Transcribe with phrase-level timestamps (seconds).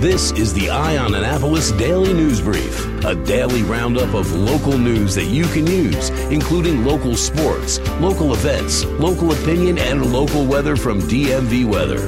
[0.00, 5.16] This is the Eye on Annapolis Daily News Brief, a daily roundup of local news
[5.16, 11.00] that you can use, including local sports, local events, local opinion, and local weather from
[11.00, 11.98] DMV Weather.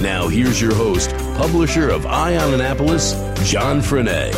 [0.00, 4.30] Now, here's your host, publisher of Eye on Annapolis, John Frenaye.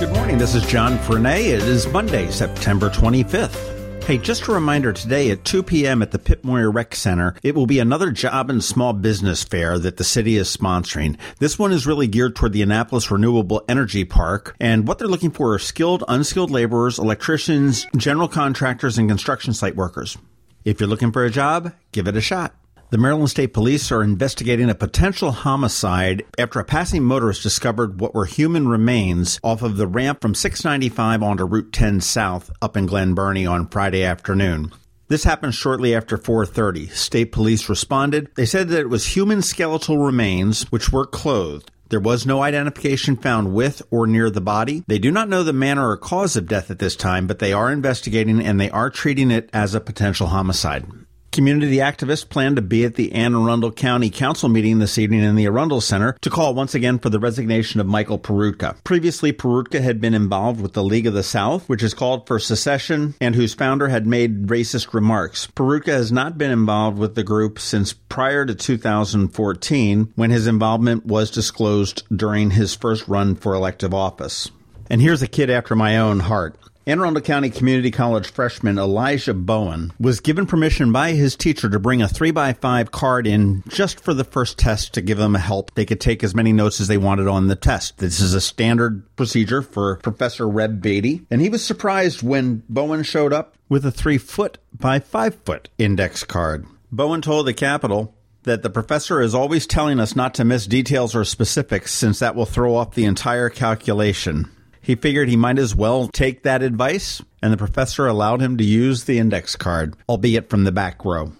[0.00, 0.38] Good morning.
[0.38, 1.48] This is John Frenaye.
[1.48, 3.71] It is Monday, September 25th.
[4.04, 6.02] Hey, just a reminder today at 2 p.m.
[6.02, 9.78] at the Pip Moyer Rec Center, it will be another job and small business fair
[9.78, 11.16] that the city is sponsoring.
[11.38, 15.30] This one is really geared toward the Annapolis Renewable Energy Park, and what they're looking
[15.30, 20.18] for are skilled, unskilled laborers, electricians, general contractors, and construction site workers.
[20.64, 22.56] If you're looking for a job, give it a shot.
[22.92, 28.14] The Maryland State Police are investigating a potential homicide after a passing motorist discovered what
[28.14, 32.84] were human remains off of the ramp from 695 onto Route 10 South up in
[32.84, 34.72] Glen Burnie on Friday afternoon.
[35.08, 36.88] This happened shortly after 4:30.
[36.88, 38.28] State police responded.
[38.34, 41.70] They said that it was human skeletal remains which were clothed.
[41.88, 44.84] There was no identification found with or near the body.
[44.86, 47.54] They do not know the manner or cause of death at this time, but they
[47.54, 50.84] are investigating and they are treating it as a potential homicide.
[51.32, 55.34] Community activists plan to be at the Anne Arundel County Council meeting this evening in
[55.34, 58.76] the Arundel Center to call once again for the resignation of Michael Peroutka.
[58.84, 62.38] Previously, Peroutka had been involved with the League of the South, which has called for
[62.38, 65.48] secession and whose founder had made racist remarks.
[65.56, 71.06] Peroutka has not been involved with the group since prior to 2014 when his involvement
[71.06, 74.50] was disclosed during his first run for elective office.
[74.90, 76.58] And here's a kid after my own heart.
[76.84, 81.78] Anne Arundel County Community College freshman Elijah Bowen was given permission by his teacher to
[81.78, 85.72] bring a 3x5 card in just for the first test to give them a help.
[85.74, 87.98] They could take as many notes as they wanted on the test.
[87.98, 93.04] This is a standard procedure for Professor Reb Beatty, and he was surprised when Bowen
[93.04, 96.66] showed up with a 3 foot by 5 foot index card.
[96.90, 98.12] Bowen told the Capital
[98.42, 102.34] that the professor is always telling us not to miss details or specifics since that
[102.34, 104.50] will throw off the entire calculation.
[104.82, 108.64] He figured he might as well take that advice, and the professor allowed him to
[108.64, 111.32] use the index card, albeit from the back row.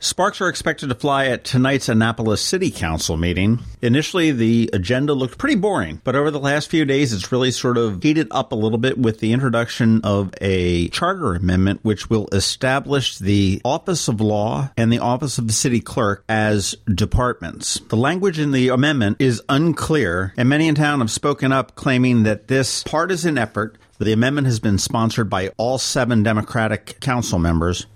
[0.00, 3.58] Sparks are expected to fly at tonight's Annapolis City Council meeting.
[3.82, 7.76] Initially, the agenda looked pretty boring, but over the last few days, it's really sort
[7.76, 12.28] of heated up a little bit with the introduction of a charter amendment which will
[12.30, 17.80] establish the Office of Law and the Office of the City Clerk as departments.
[17.88, 22.22] The language in the amendment is unclear, and many in town have spoken up claiming
[22.22, 27.86] that this partisan effort the amendment has been sponsored by all seven Democratic council members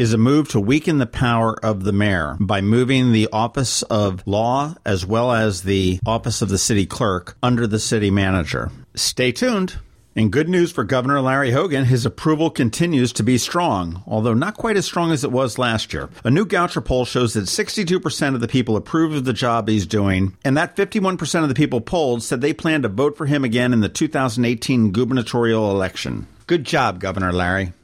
[0.00, 4.26] is a move to weaken the power of the mayor by moving the office of
[4.26, 8.70] law as well as the office of the city clerk under the city manager.
[8.94, 9.78] Stay tuned.
[10.16, 14.56] And good news for Governor Larry Hogan, his approval continues to be strong, although not
[14.56, 16.08] quite as strong as it was last year.
[16.24, 19.86] A new Goucher poll shows that 62% of the people approve of the job he's
[19.86, 23.44] doing, and that 51% of the people polled said they plan to vote for him
[23.44, 26.26] again in the 2018 gubernatorial election.
[26.46, 27.74] Good job, Governor Larry.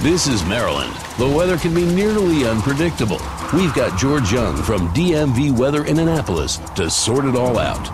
[0.00, 0.94] This is Maryland.
[1.18, 3.20] The weather can be nearly unpredictable.
[3.52, 7.88] We've got George Young from DMV Weather in Annapolis to sort it all out.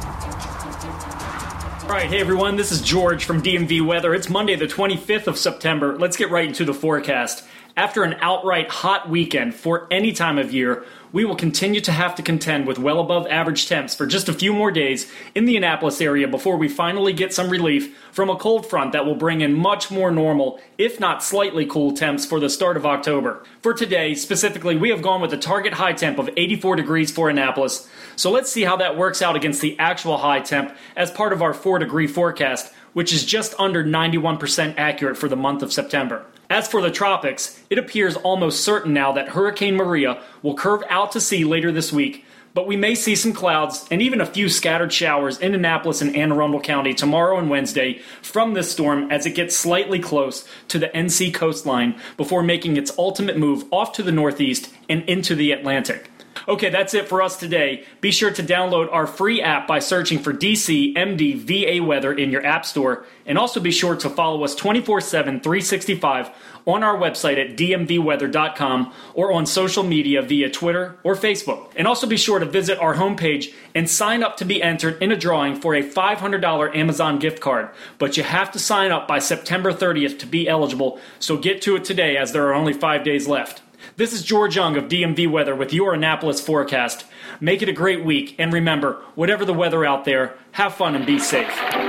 [1.85, 4.13] All right, hey everyone, this is George from DMV Weather.
[4.13, 5.97] It's Monday, the 25th of September.
[5.97, 7.43] Let's get right into the forecast.
[7.77, 12.15] After an outright hot weekend for any time of year, we will continue to have
[12.15, 15.57] to contend with well above average temps for just a few more days in the
[15.57, 19.41] Annapolis area before we finally get some relief from a cold front that will bring
[19.41, 23.43] in much more normal, if not slightly cool temps for the start of October.
[23.61, 27.29] For today, specifically, we have gone with a target high temp of 84 degrees for
[27.29, 27.89] Annapolis.
[28.15, 31.43] So let's see how that works out against the actual high temp as part of
[31.43, 36.25] our 4 degree forecast, which is just under 91% accurate for the month of September.
[36.55, 41.11] As for the tropics, it appears almost certain now that Hurricane Maria will curve out
[41.11, 42.25] to sea later this week,
[42.55, 46.15] but we may see some clouds and even a few scattered showers in Annapolis and
[46.15, 50.79] Anne Arundel County tomorrow and Wednesday from this storm as it gets slightly close to
[50.79, 55.51] the NC coastline before making its ultimate move off to the northeast and into the
[55.51, 56.09] Atlantic.
[56.47, 57.85] Okay, that's it for us today.
[58.01, 62.31] Be sure to download our free app by searching for DC MD VA Weather in
[62.31, 63.07] your App Store.
[63.27, 66.31] And also be sure to follow us 24 7, 365
[66.67, 71.71] on our website at dmvweather.com or on social media via Twitter or Facebook.
[71.77, 75.13] And also be sure to visit our homepage and sign up to be entered in
[75.13, 77.71] a drawing for a $500 Amazon gift card.
[77.99, 81.77] But you have to sign up by September 30th to be eligible, so get to
[81.77, 83.64] it today as there are only five days left.
[83.97, 87.05] This is George Young of DMV Weather with your Annapolis forecast.
[87.41, 91.07] Make it a great week, and remember, whatever the weather out there, have fun and
[91.07, 91.84] be safe.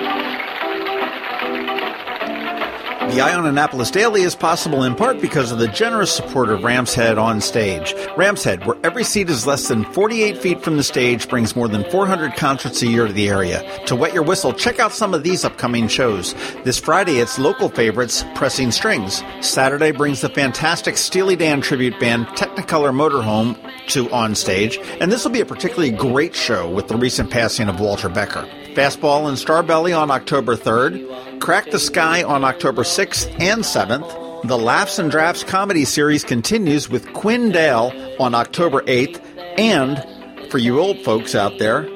[3.05, 6.63] The Eye on Annapolis Daily is possible in part because of the generous support of
[6.63, 7.93] Ram's Head on stage.
[8.17, 11.69] Ram's Head, where every seat is less than 48 feet from the stage, brings more
[11.69, 13.63] than 400 concerts a year to the area.
[13.85, 16.33] To wet your whistle, check out some of these upcoming shows.
[16.65, 19.23] This Friday, it's local favorites, Pressing Strings.
[19.39, 23.55] Saturday brings the fantastic Steely Dan tribute band Technicolor Motorhome
[23.89, 27.69] to on stage, and this will be a particularly great show with the recent passing
[27.69, 28.49] of Walter Becker.
[28.73, 34.47] Fastball and Starbelly on October 3rd, Crack the Sky on October 6th and 7th.
[34.47, 39.21] The Laughs and Drafts comedy series continues with Quinn Dale on October 8th,
[39.57, 40.03] and
[40.49, 41.87] for you old folks out there,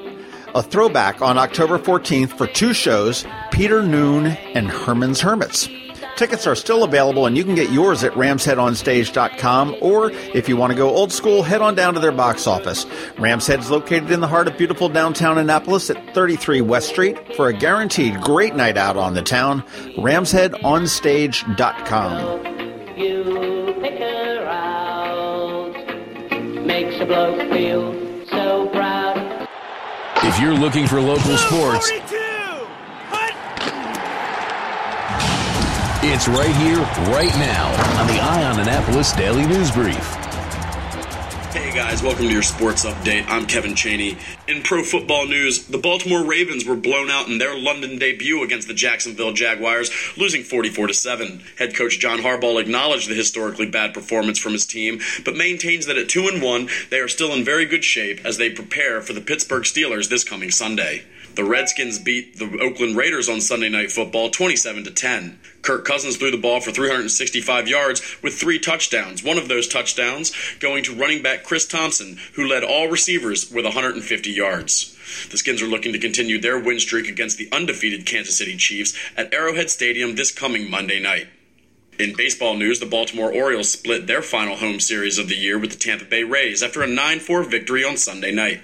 [0.54, 5.68] a throwback on October 14th for two shows Peter Noone and Herman's Hermits.
[6.20, 10.70] Tickets are still available and you can get yours at ramsheadonstage.com or if you want
[10.70, 12.84] to go old school, head on down to their box office.
[13.16, 17.16] Ram's Head is located in the heart of beautiful downtown Annapolis at 33 West Street
[17.36, 19.62] for a guaranteed great night out on the town.
[19.96, 22.46] ramsheadonstage.com.
[22.98, 25.72] You pick her out,
[26.66, 27.94] makes a bloke feel
[28.26, 29.48] so proud.
[30.16, 31.90] If you're looking for local sports,
[36.02, 36.78] it's right here,
[37.12, 37.68] right now
[38.00, 39.96] on the Eye on Annapolis Daily News Brief.
[41.52, 43.26] Hey guys, welcome to your sports update.
[43.28, 44.16] I'm Kevin Cheney.
[44.48, 48.66] In pro football news, the Baltimore Ravens were blown out in their London debut against
[48.66, 51.42] the Jacksonville Jaguars, losing 44 to 7.
[51.58, 55.98] Head coach John Harbaugh acknowledged the historically bad performance from his team, but maintains that
[55.98, 59.12] at 2 and 1, they are still in very good shape as they prepare for
[59.12, 61.04] the Pittsburgh Steelers this coming Sunday.
[61.40, 65.40] The Redskins beat the Oakland Raiders on Sunday Night Football 27 to 10.
[65.62, 69.24] Kirk Cousins threw the ball for 365 yards with three touchdowns.
[69.24, 73.64] One of those touchdowns going to running back Chris Thompson, who led all receivers with
[73.64, 74.94] 150 yards.
[75.30, 78.94] The Skins are looking to continue their win streak against the undefeated Kansas City Chiefs
[79.16, 81.28] at Arrowhead Stadium this coming Monday night.
[81.98, 85.70] In baseball news, the Baltimore Orioles split their final home series of the year with
[85.70, 88.60] the Tampa Bay Rays after a 9 4 victory on Sunday night.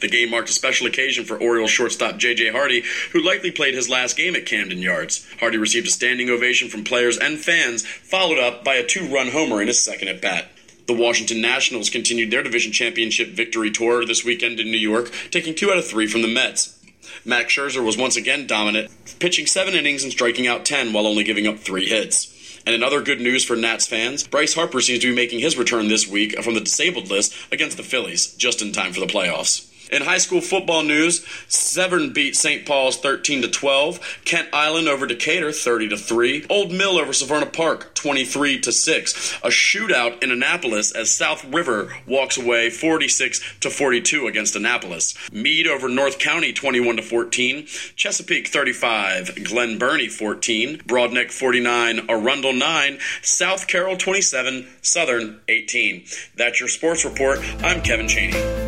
[0.00, 2.50] The game marked a special occasion for Orioles shortstop J.J.
[2.50, 5.26] Hardy, who likely played his last game at Camden Yards.
[5.40, 9.28] Hardy received a standing ovation from players and fans, followed up by a two run
[9.28, 10.48] homer in his second at bat.
[10.86, 15.54] The Washington Nationals continued their division championship victory tour this weekend in New York, taking
[15.54, 16.78] two out of three from the Mets.
[17.24, 21.24] Max Scherzer was once again dominant, pitching seven innings and striking out 10 while only
[21.24, 22.34] giving up three hits.
[22.64, 25.56] And in other good news for Nats fans, Bryce Harper seems to be making his
[25.56, 29.06] return this week from the disabled list against the Phillies, just in time for the
[29.06, 29.67] playoffs.
[29.90, 32.66] In high school football news, Severn beat St.
[32.66, 37.50] Paul's 13 to 12, Kent Island over Decatur 30 to 3, Old Mill over Severna
[37.50, 43.70] Park 23 to 6, a shootout in Annapolis as South River walks away 46 to
[43.70, 45.14] 42 against Annapolis.
[45.32, 52.52] Meade over North County 21 to 14, Chesapeake 35, Glen Burnie 14, Broadneck 49, Arundel
[52.52, 56.04] 9, South Carroll 27, Southern 18.
[56.36, 57.40] That's your sports report.
[57.62, 58.67] I'm Kevin Cheney.